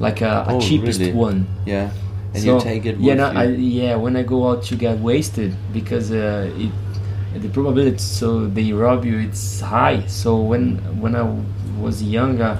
[0.00, 1.12] like a, a Oh, cheapest really?
[1.12, 1.46] one.
[1.66, 1.90] Yeah.
[2.34, 3.38] And So, you take it with yeah, no, you.
[3.38, 3.96] I, yeah.
[3.96, 6.70] When I go out you get wasted, because uh, it,
[7.42, 10.04] the probability so they rob you it's high.
[10.06, 11.24] So when when I
[11.80, 12.58] was younger,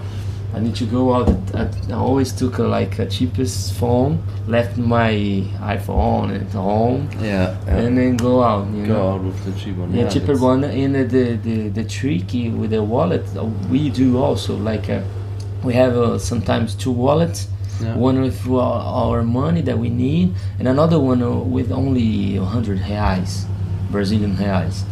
[0.55, 1.29] I need to go out.
[1.55, 5.13] I, I always took a, like a cheapest phone, left my
[5.61, 7.57] iPhone at home, yeah.
[7.67, 7.77] yeah.
[7.77, 8.67] and then go out.
[8.69, 9.09] You Go know?
[9.13, 9.95] out with the cheap one.
[9.95, 10.65] Yeah, cheaper one.
[10.65, 15.03] And uh, the, the the tricky with the wallet, uh, we do also like uh,
[15.63, 17.49] we have uh, sometimes two wallets.
[17.81, 17.95] Yeah.
[17.95, 21.21] One with our, our money that we need, and another one
[21.53, 23.45] with only 100 reais,
[23.93, 24.83] Brazilian reais.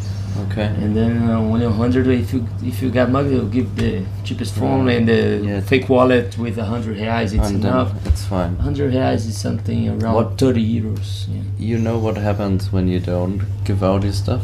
[0.50, 0.66] Okay.
[0.66, 4.54] And then uh, when 100, if you if you got mugged, they'll give the cheapest
[4.54, 5.60] phone and the Yeah.
[5.60, 7.32] fake wallet with 100 reais.
[7.34, 7.92] It's and enough.
[8.06, 8.56] it's fine.
[8.56, 11.26] 100 reais is something around What- 30 euros.
[11.28, 11.42] Yeah.
[11.58, 14.42] You know what happens when you don't give out your stuff?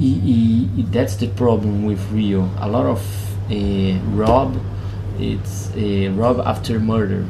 [0.00, 2.48] I- I- I- that's the problem with Rio.
[2.58, 3.00] A lot of
[3.50, 4.56] uh, rob,
[5.20, 7.24] it's uh, rob after murder.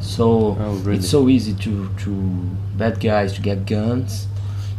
[0.00, 0.98] So Oh, really?
[0.98, 2.10] it's so easy to to
[2.76, 4.26] bad guys to get guns.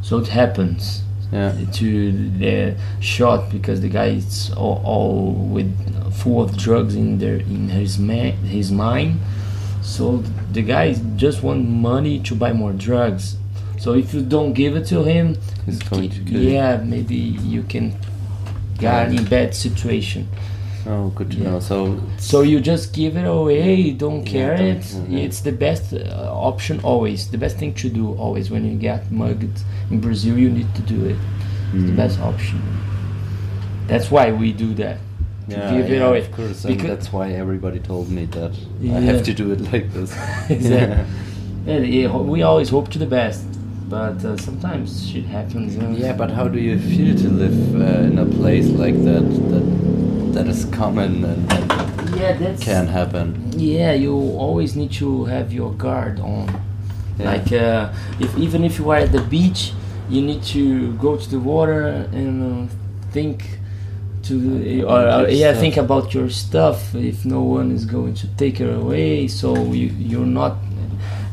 [0.02, 1.54] So it happens Yeah.
[1.74, 5.70] to the shot because the guy is all, all with
[6.13, 9.20] full of drugs in their in his ma- his mind.
[9.82, 10.18] So
[10.52, 13.38] the guy just want money to buy more drugs.
[13.80, 17.96] So if you don't give it to him, He's going to yeah, maybe you can
[18.78, 20.28] get in bad situation.
[20.89, 21.43] Oh, good to Yeah.
[21.52, 21.60] know.
[21.60, 24.86] So, So you just give it away, don't Yeah, care don't- it.
[25.10, 25.19] yeah.
[25.26, 27.28] It's the best uh, option always.
[27.28, 29.58] The best thing to do always when you get mugged
[29.91, 31.17] in Brazil, you need to do it.
[31.73, 32.04] It's the Mm.
[32.04, 32.60] best option.
[33.88, 34.97] That's why we do that.
[35.50, 36.19] Yeah, give it yeah, away.
[36.19, 36.65] of course.
[36.65, 38.52] And Because- that's why everybody told me that
[38.97, 40.12] I have to do it like this.
[40.50, 41.04] Exactly.
[41.67, 43.43] Yeah, yeah, we always hope to the best,
[43.89, 45.76] but uh, sometimes shit happens.
[45.76, 45.91] you know.
[45.97, 49.65] yeah, but how do you feel to live uh, in a place like that that
[50.38, 53.52] that is common and, and yeah, can happen?
[53.58, 56.45] Yeah, you always need to have your guard on.
[57.17, 57.32] Yeah.
[57.32, 59.73] Like, uh, if even if you are at the beach,
[60.10, 62.73] you need to go to the water and uh,
[63.12, 63.58] think
[64.23, 65.60] to or, or your yeah, stuff.
[65.60, 66.93] think about your stuff.
[66.93, 70.58] If no one is going to take it away, so you you're not.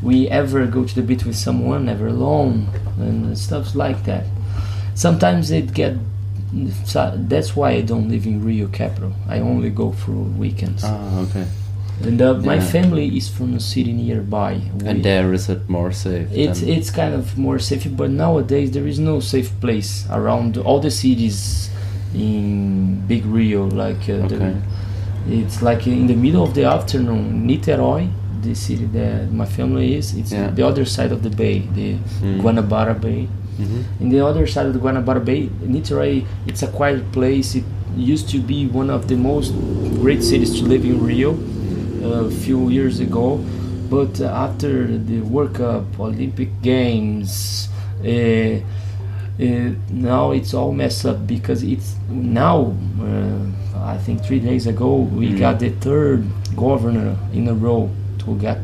[0.01, 4.25] We ever go to the beach with someone, never alone, and stuff like that.
[4.95, 5.93] Sometimes it get.
[6.85, 9.11] So That's why I don't live in Rio capital.
[9.27, 10.83] I only go for weekends.
[10.85, 11.45] Ah, okay.
[12.03, 12.61] And uh, my Yeah.
[12.75, 14.59] family is from a city nearby.
[14.85, 16.27] And there is it more safe?
[16.31, 20.79] it's it's kind of more safe, but nowadays there is no safe place around all
[20.81, 21.69] the cities
[22.13, 23.65] in Big Rio.
[23.67, 24.55] Like uh, the- Okay.
[25.29, 28.07] it's like in the middle of the afternoon, Niterói.
[28.45, 30.13] the city that my family is.
[30.13, 30.51] It's Yeah.
[30.53, 32.41] the other side of the bay, the Mm.
[32.41, 33.27] Guanabara Bay.
[33.59, 33.83] Mhm.
[34.01, 37.55] In the other side of the Guanabara Bay, Niterói, it's a quiet place.
[37.55, 37.63] It
[37.97, 39.53] used to be one of the most
[40.01, 41.37] great cities to live in Rio
[42.03, 43.39] a few years ago.
[43.89, 47.69] But uh, after the World Cup, Olympic Games,
[48.03, 48.09] uh,
[49.39, 53.45] uh, now it's all messed up because it's now, uh,
[53.93, 55.39] I think three days ago, we Mm.
[55.39, 56.23] got the third
[56.57, 57.89] governor in a row
[58.25, 58.59] to get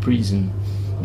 [0.00, 0.50] prison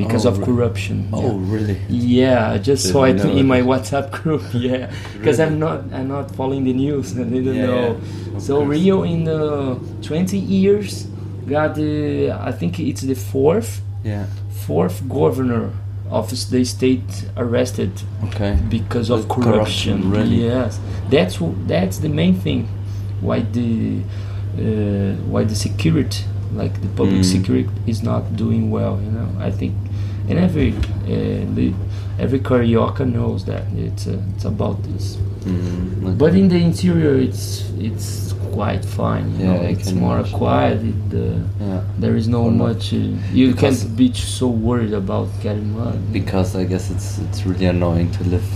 [0.03, 0.97] because Oh, of corruption.
[1.13, 1.53] Oh, Yeah.
[1.55, 1.77] really?
[1.89, 3.61] Yeah, I just Didn't saw it in my.
[3.61, 4.41] WhatsApp group.
[4.53, 5.51] Yeah, because Really?
[5.53, 7.07] I'm not I'm not following the news.
[7.17, 7.87] I didn't Yeah, know.
[8.33, 8.69] yeah, so course.
[8.69, 11.07] Rio in the 20 years
[11.47, 14.25] got the I think it's the fourth Yeah.
[14.67, 15.69] fourth governor
[16.09, 17.91] of the state arrested
[18.27, 18.53] Okay.
[18.69, 20.01] because of With corruption.
[20.01, 20.39] corruption, really?
[20.45, 21.35] Yes, that's
[21.67, 22.67] that's the main thing.
[23.21, 24.01] Why the
[24.59, 26.23] uh, why the security,
[26.61, 27.31] like the public Mm.
[27.37, 28.99] security, is not doing well.
[29.05, 29.73] You know, I think,
[30.31, 35.17] and every uh, every carioca knows that it's uh, it's about this.
[35.45, 36.15] Mm, okay.
[36.17, 39.25] But in the interior, it's it's quite fine.
[39.39, 40.37] You Yeah, know, it's more imagine.
[40.37, 40.79] quiet.
[40.83, 41.81] It, uh, yeah.
[41.99, 42.93] there is no Or much.
[42.93, 42.97] Uh,
[43.33, 45.97] you Because- can't be so worried about getting mud.
[46.13, 48.47] Because I guess it's it's really annoying to live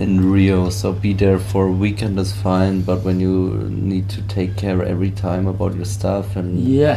[0.00, 0.70] in Rio.
[0.70, 3.34] So be there for a weekend is fine, but when you
[3.70, 6.96] need to take care every time about your stuff and Yeah.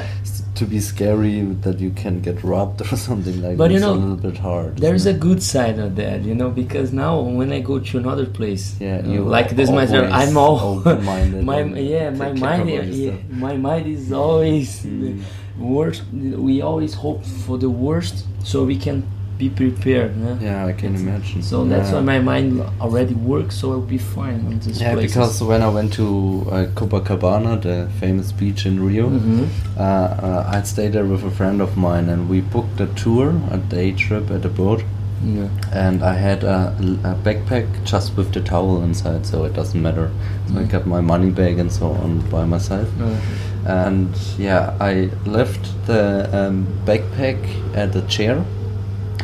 [0.55, 3.85] To be scary that you can get robbed or something like But that, you it's
[3.85, 4.77] know, a little bit hard.
[4.77, 8.25] There's a good side of that, you know, because now when I go to another
[8.25, 13.13] place, Yeah, uh, you like this matter, I'm all open-minded my yeah, my mind, yeah,
[13.29, 15.21] my mind is always Mm.
[15.57, 16.03] worst.
[16.13, 19.03] We always hope for the worst so we can
[19.43, 20.11] be prepared.
[20.25, 20.35] Yeah.
[20.47, 21.41] Yeah, I can imagine.
[21.41, 21.95] So that's Yeah.
[21.95, 25.05] why my mind already works, so I'll be fine on this Yeah, place.
[25.07, 26.07] because when I went to
[26.51, 29.45] uh, Copacabana, the famous beach in Rio, Mhm.
[29.77, 33.27] uh, uh, I stayed there with a friend of mine, and we booked a tour,
[33.51, 34.81] a day trip at a boat.
[35.25, 35.47] yeah.
[35.71, 36.57] And I had a,
[37.11, 40.07] a backpack just with the towel inside, so it doesn't matter.
[40.47, 40.71] So I Mm.
[40.73, 42.87] got my money bag and so on by myself.
[43.01, 43.13] Uh,
[43.65, 44.93] And yeah, I
[45.37, 47.37] left the um, backpack
[47.81, 48.35] at the chair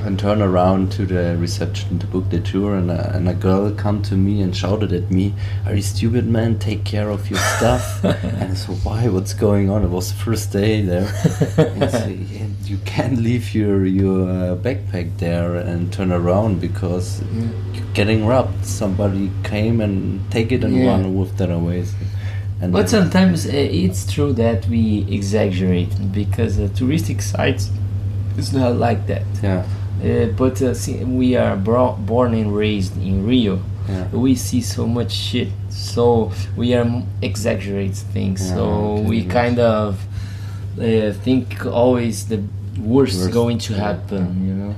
[0.06, 2.76] and turn around to the reception to book the tour.
[2.76, 5.34] And a, and a girl come to me and shouted at me,
[5.66, 6.58] "Are you stupid, man?
[6.60, 9.08] Take care of your stuff." and I said, "Why?
[9.10, 11.08] What's going on?" It was the first day there.
[11.58, 17.22] I "Yeah, you can't leave your your uh, backpack there and turn around because
[17.74, 18.66] you're getting robbed.
[18.66, 20.92] Somebody came and take it and Yeah.
[20.92, 21.86] run with that away."
[22.62, 27.70] And But sometimes uh, it's true that we exaggerate because uh, touristic sites
[28.38, 29.24] is not like that.
[29.42, 29.64] yeah.
[30.04, 30.74] Uh, but uh,
[31.08, 33.60] we are bro- born and raised in Rio.
[33.88, 34.08] Yeah.
[34.10, 38.48] We see so much shit, so we are m- exaggerate things.
[38.48, 39.30] Yeah, so we imagine.
[39.32, 40.00] kind of
[40.80, 42.42] uh, think always the
[42.80, 43.80] worst, is Worst, going to yeah.
[43.80, 44.76] happen, you know.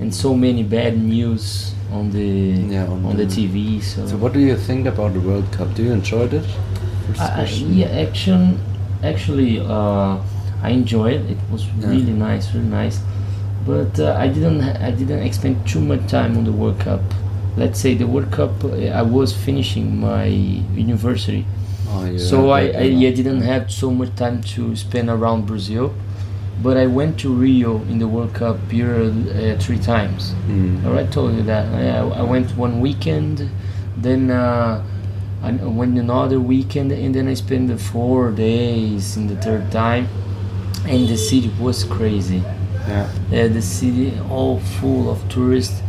[0.00, 2.26] And so many bad news on the
[2.74, 3.82] Yeah, on on, the, the- TV.
[3.82, 5.74] So, So what do you think about the World Cup?
[5.74, 6.44] Do you enjoy it?
[7.06, 8.58] First I, I- yeah, action.
[9.02, 10.16] Actually, uh,
[10.62, 11.30] I enjoy it.
[11.30, 11.90] It was Yeah.
[11.90, 13.00] really nice, really nice.
[13.70, 14.60] But uh, I didn't.
[14.62, 17.02] I didn't spend too much time on the World Cup.
[17.56, 18.52] Let's say the World Cup.
[18.64, 20.24] uh, I was finishing my
[20.88, 21.42] university,
[21.88, 22.18] Oh, yeah.
[22.18, 25.92] so I, I yeah, didn't have so much time to spend around Brazil.
[26.62, 30.34] But I went to Rio in the World Cup period uh, three times.
[30.48, 30.84] Mm.
[30.84, 31.64] I already told you that.
[31.74, 33.48] I, I went one weekend,
[33.96, 34.84] then uh,
[35.42, 40.08] I went another weekend, and then I spent the four days in the third time.
[40.86, 42.42] And the city was crazy.
[42.88, 43.08] Yeah.
[43.32, 45.80] Uh, the city all full of tourists.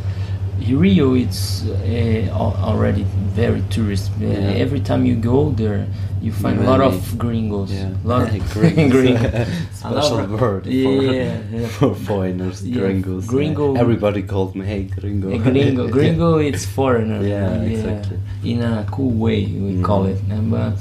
[0.69, 3.03] Rio, it's uh, already
[3.35, 4.11] very tourist.
[4.21, 4.63] Uh, Yeah.
[4.63, 5.87] Every time you go there,
[6.21, 7.71] you find a lot of gringos.
[7.71, 7.89] Yeah.
[8.03, 8.91] lot of Gringos.
[8.95, 9.47] gringos.
[9.73, 11.67] Special word for, Yeah, yeah.
[11.67, 13.25] for foreigners, Yeah, gringos.
[13.25, 15.31] gringo- Everybody called me, hey, gringo.
[15.33, 17.25] A gringo, gringo, it's foreigner.
[17.25, 18.17] Yeah, exactly.
[18.43, 19.83] In a cool way, we Mhm.
[19.83, 20.19] call it.
[20.29, 20.73] And, a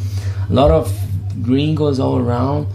[0.50, 0.92] lot of
[1.42, 2.66] gringos all around.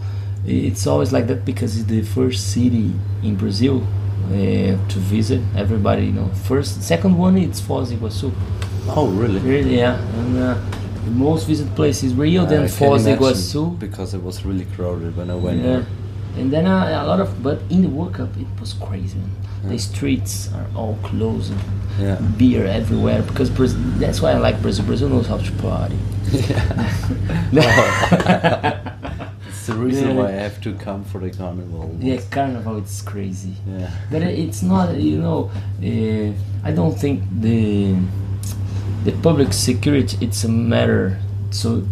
[0.46, 3.82] It's always like that because it's the first city in Brazil
[4.30, 5.40] uh, to visit.
[5.56, 8.32] Everybody, you know, first, second one it's Foz do Iguaçu.
[8.88, 9.40] Oh, really?
[9.40, 9.98] Really, yeah.
[10.20, 10.54] And uh,
[11.04, 13.76] the most visited place is Rio, I then Foz do Iguaçu.
[13.78, 15.66] Because it was really crowded when I went Yeah.
[15.66, 15.86] there.
[16.38, 19.18] And then uh, a lot of, but in the World Cup it was crazy.
[19.18, 19.30] Man.
[19.72, 21.50] The streets are all closed.
[21.52, 21.60] and
[21.98, 22.18] Yeah.
[22.36, 24.84] beer everywhere because Brazil, that's why I like Brazil.
[24.84, 25.96] Brazil knows how to party.
[29.66, 31.94] The reason why I have to come for the carnival.
[32.00, 33.90] yeah, carnival it's crazy, Yeah.
[34.10, 34.94] but it's not.
[34.96, 35.50] You know,
[35.82, 36.32] uh,
[36.68, 37.96] I don't think the
[39.04, 41.16] the public security it's a matter
[41.50, 41.82] so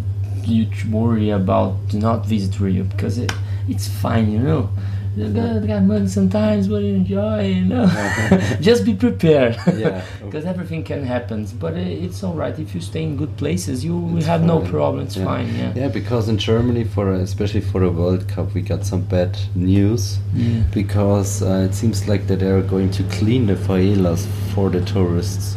[0.44, 3.32] you worry about not visit Rio because it,
[3.68, 4.30] it's fine.
[4.32, 4.68] You know,
[5.16, 7.46] You got, got money sometimes, but you enjoy.
[7.46, 7.86] You know,
[8.60, 9.56] just be prepared.
[9.76, 10.04] Yeah.
[10.24, 11.46] because everything can happen.
[11.60, 13.84] But it's all right if you stay in good places.
[13.84, 14.70] You will have no fine.
[14.70, 15.04] problem.
[15.04, 15.24] It's Yeah.
[15.24, 15.48] fine.
[15.56, 15.72] Yeah.
[15.76, 20.18] Yeah, because in Germany, for especially for the World Cup, we got some bad news
[20.34, 20.62] Yeah.
[20.72, 24.80] because uh, it seems like that they are going to clean the favelas for the
[24.84, 25.56] tourists.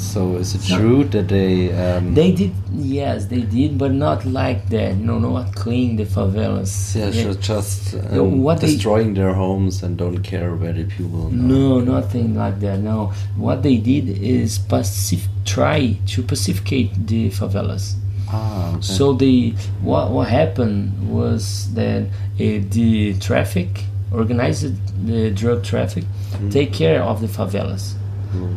[0.00, 1.70] So is it true that they?
[1.72, 4.96] Um, They did, yes, they did, but not like that.
[4.96, 6.96] No, not clean the favelas.
[6.96, 10.84] yeah, ju- just No, um, what they- destroying their homes and don't care where the
[10.84, 11.28] people.
[11.30, 12.80] No, nothing like that.
[12.80, 17.94] No, what they did is pacif- try to pacificate the favelas.
[18.32, 18.80] Ah, okay.
[18.80, 24.74] So they what what happened was that uh, the traffic organized
[25.06, 26.04] the drug traffic
[26.50, 27.94] take care of the favelas.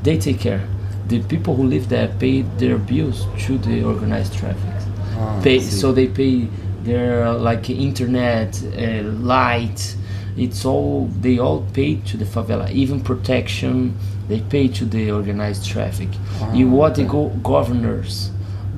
[0.03, 0.61] They take care.
[1.07, 4.73] The people who live there pay their bills to the organized traffic.
[5.17, 6.47] Ah, pay so they pay
[6.83, 9.95] their like internet, uh, light.
[10.37, 12.69] It's all they all pay to the favela.
[12.71, 13.93] Even protection,
[14.27, 16.09] they pay to the organized traffic.
[16.41, 18.31] Ah, you what the go- governors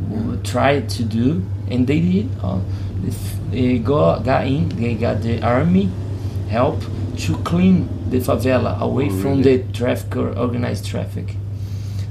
[0.09, 2.29] w- tried to do, and they did.
[2.43, 2.59] Uh,
[3.51, 5.89] they got, got in, they got the army
[6.49, 6.81] help
[7.17, 9.57] to clean the favela away Oh, from really?
[9.57, 11.35] the traffic organized traffic.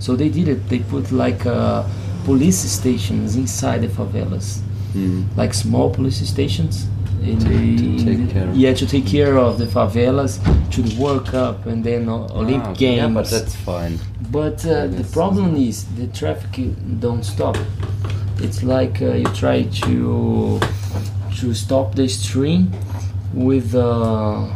[0.05, 0.69] So they did it.
[0.69, 1.83] They put like uh,
[2.27, 4.49] police stations inside the favelas,
[4.95, 5.25] Mm.
[5.41, 6.75] like small police stations.
[7.23, 8.49] In To- the, to take care.
[8.65, 10.33] Yeah, to take care of the favelas,
[10.75, 12.83] to the World Cup, and then uh, Olympic Ah.
[12.85, 12.99] Games.
[13.01, 13.95] Yeah, but that's fine.
[14.31, 16.53] But uh, the problem is the traffic
[17.05, 17.57] don't stop.
[18.45, 20.61] It's like uh, you try to
[21.41, 22.61] to stop the stream
[23.49, 24.47] with uh,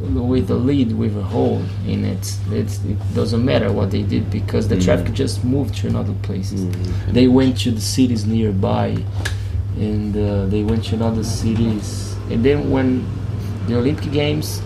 [0.00, 2.36] with a lead with a hole in it.
[2.50, 4.84] It's, it doesn't matter what they did because the Mm.
[4.84, 6.64] traffic just moved to another places.
[6.64, 7.12] Mm.
[7.12, 8.96] They went to the cities nearby,
[9.78, 12.14] and uh, they went to other cities.
[12.30, 13.06] And then when
[13.66, 14.60] the Olympic Games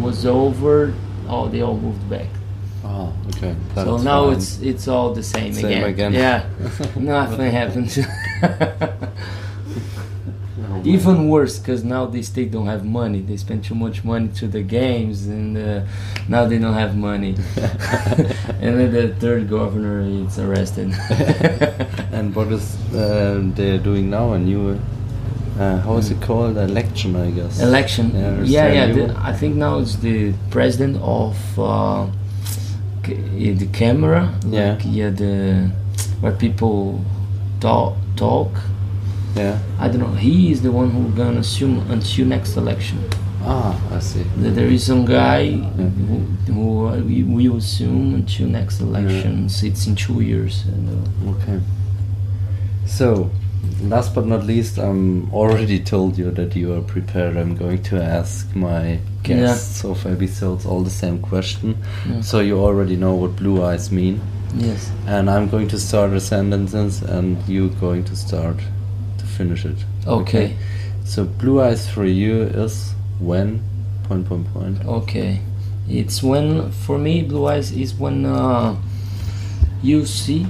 [0.00, 0.94] was over,
[1.28, 2.28] oh, they all moved back.
[2.84, 3.54] Oh, okay.
[3.74, 4.36] So now fine.
[4.36, 6.12] it's it's all the same, Same again.
[6.14, 6.44] Yeah,
[6.96, 7.98] nothing happens.
[10.84, 13.20] Even worse, because now the state don't have money.
[13.20, 15.82] They spend too much money to the games, and uh,
[16.28, 17.34] now they don't have money.
[17.56, 20.92] and then the third governor is arrested.
[22.12, 24.32] and what is uh, they doing now?
[24.32, 24.80] A new,
[25.58, 26.56] uh, how is it called?
[26.56, 27.60] Election, I guess.
[27.60, 28.10] Election.
[28.14, 28.86] Yeah, Yeah, yeah.
[28.86, 29.20] there a new the.
[29.20, 32.06] I think now it's the president of uh,
[33.04, 34.34] the camera.
[34.46, 34.72] Yeah.
[34.74, 35.10] Like, yeah.
[35.10, 35.70] The
[36.20, 37.04] where people
[37.60, 38.50] talk talk.
[39.36, 39.58] Yeah.
[39.78, 40.12] I don't know.
[40.12, 42.98] He is the one who gonna assume until next election.
[43.42, 44.22] Ah, I see.
[44.38, 46.18] That there is some guy who,
[46.52, 49.46] who uh, we will assume until next election.
[49.46, 50.64] It's in two years.
[50.66, 51.60] And, uh, Okay.
[52.86, 53.30] So,
[53.82, 57.36] last but not least, I'm already told you that you are prepared.
[57.38, 61.76] I'm going to ask my guests of episodes all the same question.
[62.08, 62.20] Yeah.
[62.20, 64.20] So you already know what blue eyes mean.
[64.54, 64.90] yes.
[65.06, 68.56] And I'm going to start a sentence, and you're going to start
[69.40, 69.78] finish it.
[70.06, 70.56] Okay.
[71.04, 73.62] So blue eyes for you is when
[74.04, 74.84] point point point.
[74.84, 75.40] Okay.
[75.88, 78.76] It's when for me blue eyes is when uh,
[79.82, 80.46] you see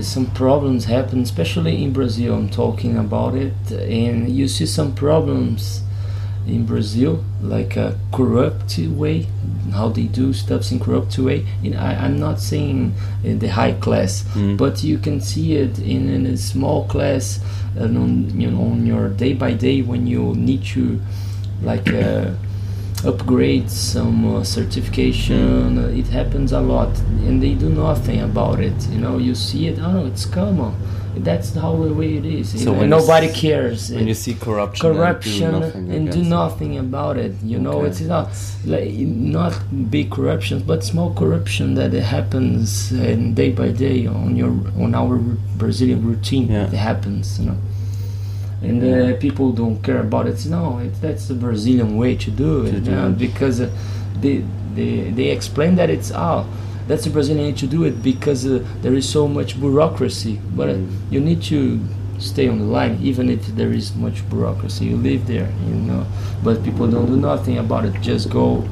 [0.00, 2.34] some problems happen, especially in Brazil.
[2.34, 5.82] I'm talking about it, and you see some problems
[6.46, 9.26] in Brazil, like a corrupt way,
[9.72, 11.46] how they do stuffs in corrupt way.
[11.64, 14.56] And I, I'm not saying in the high class, Mm.
[14.56, 17.40] but you can see it in, in a small class,
[17.76, 21.00] and on you know on your day by day when you need to,
[21.62, 21.88] like.
[21.92, 22.30] Uh,
[23.04, 26.88] upgrade some uh, certification uh, it happens a lot
[27.26, 30.72] and they do nothing about it you know you see it oh it's common
[31.16, 32.62] that's how the way it is.
[32.64, 33.90] So when nobody s- cares.
[33.90, 37.58] When It- you see corruption, corruption and do nothing, and do nothing about it you
[37.58, 38.28] know it's not
[38.66, 38.90] like
[39.38, 39.52] not
[39.90, 44.52] big corruptions but small corruption that it happens uh, day by day on your
[44.84, 45.16] on our
[45.62, 46.46] brazilian routine.
[46.50, 46.66] Yeah.
[46.66, 47.58] it happens you know.
[48.62, 50.38] And uh, people don't care about it.
[50.46, 53.18] No it, that's the brazilian way to do it To do you know, it.
[53.18, 53.68] because uh,
[54.20, 54.44] they,
[54.76, 56.46] they they explain that it's oh
[56.88, 60.68] that's the brazilian way to do it because uh, there is so much bureaucracy but
[60.68, 60.88] uh, Mm.
[61.10, 61.78] you need to
[62.18, 66.06] stay on the line even if there is much bureaucracy you live there you know
[66.44, 68.62] but people don't do nothing about it just go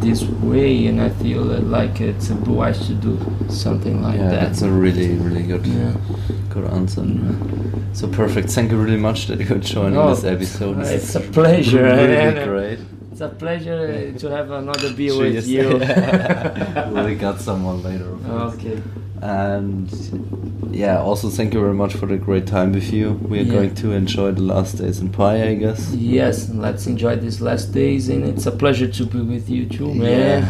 [0.00, 4.30] this way and i feel uh, like it's a eyes to do something like yeah,
[4.30, 5.92] that that's a really, really good, yeah
[6.50, 7.02] good answer.
[7.94, 8.48] So perfect.
[8.50, 10.78] Thank you really much that you could join in Oh, this episode.
[10.86, 12.78] It's a pleasure, Really great.
[13.14, 15.68] It's a pleasure to have another beer with you.
[17.06, 18.10] we got someone later.
[18.28, 18.82] okay.
[19.22, 19.88] And
[20.72, 23.12] yeah, also thank you very much for the great time with you.
[23.12, 23.52] We are Yeah.
[23.54, 25.94] going to enjoy the last days in Pai, I guess.
[25.94, 29.94] Yes, let's enjoy these last days, and it's a pleasure to be with you too,
[29.94, 30.48] man.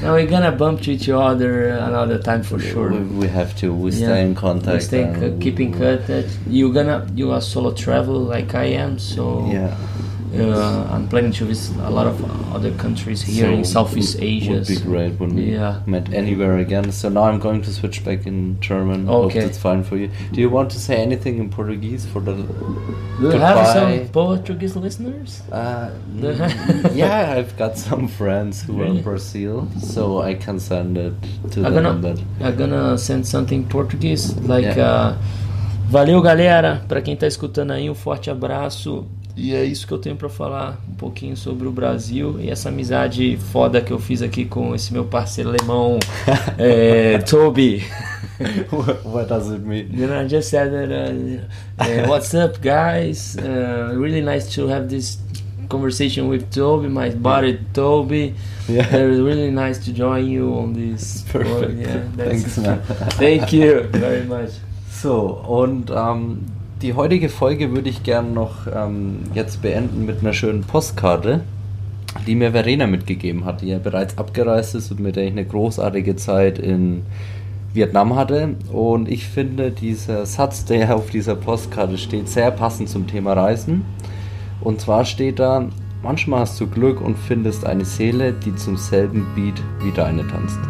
[0.00, 2.90] now we're gonna bump to each other another time for sure.
[2.92, 3.74] We, we have to.
[3.74, 4.06] We Yeah.
[4.06, 4.74] stay in contact.
[4.76, 6.28] We stay c- keep in contact.
[6.48, 9.74] You're gonna you are solo travel like I am, so Yeah.
[10.40, 12.16] Uh, I'm planning to visit a lot of
[12.54, 14.52] other countries here So in Southeast Asia.
[14.52, 15.80] Would be great when we Yeah.
[15.86, 16.90] met anywhere again.
[16.92, 19.06] So now I'm going to switch back in German.
[19.06, 19.40] Hope Okay.
[19.40, 20.08] that's fine for you.
[20.32, 22.32] Do you want to say anything in Portuguese for the?
[22.34, 25.42] Do you have some Portuguese listeners?
[25.52, 25.90] Uh,
[26.94, 31.14] yeah, I've got some friends who are in Brazil, so I can send it
[31.52, 31.84] to I'm them.
[31.84, 35.12] gonna, But I'm gonna send something Portuguese, like Yeah.
[35.12, 35.16] uh,
[35.90, 39.06] valeu galera, pra quem tá escutando aí um forte abraço.
[39.36, 42.68] E é isso que eu tenho pra falar um pouquinho sobre o Brasil e essa
[42.68, 45.98] amizade foda que eu fiz aqui com esse meu parceiro alemão,
[46.56, 47.84] é, Toby.
[49.04, 49.88] what, does it mean?
[49.92, 50.90] You know, I just said that.
[50.90, 51.44] Uh,
[51.78, 53.36] uh, what's up, guys?
[53.36, 55.18] Uh, really nice to have this
[55.68, 58.34] conversation with Toby, my buddy Toby.
[58.68, 58.88] Yeah.
[58.92, 61.22] Uh, really nice to join you on this.
[61.28, 61.78] Perfect.
[61.78, 62.82] Yeah, that's Thanks, man.
[63.18, 64.50] Thank you very much.
[64.90, 66.46] So, und ähm,
[66.84, 71.40] die heutige Folge würde ich gern noch ähm, jetzt beenden mit einer schönen Postkarte,
[72.26, 75.46] die mir Verena mitgegeben hat, die ja bereits abgereist ist und mit der ich eine
[75.46, 77.02] großartige Zeit in
[77.72, 78.56] Vietnam hatte.
[78.70, 83.86] Und ich finde, dieser Satz, der auf dieser Postkarte steht, sehr passend zum Thema Reisen.
[84.60, 85.70] Und zwar steht da,
[86.02, 90.60] manchmal hast du Glück und findest eine Seele, die zum selben Beat wie deine tanzt.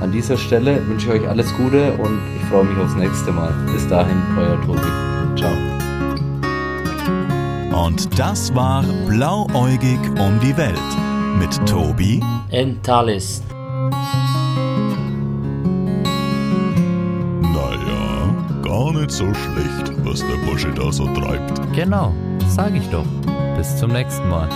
[0.00, 3.52] An dieser Stelle wünsche ich euch alles Gute und ich freue mich aufs nächste Mal.
[3.70, 5.17] Bis dahin, euer Tobi.
[5.38, 5.52] Ciao.
[7.86, 10.74] Und das war Blauäugig um die Welt
[11.38, 12.20] mit Tobi
[12.52, 13.42] And Thales.
[17.40, 21.60] Naja, gar nicht so schlecht, was der Bursche da so treibt.
[21.72, 22.12] Genau,
[22.48, 23.06] sag ich doch.
[23.56, 24.48] Bis zum nächsten Mal.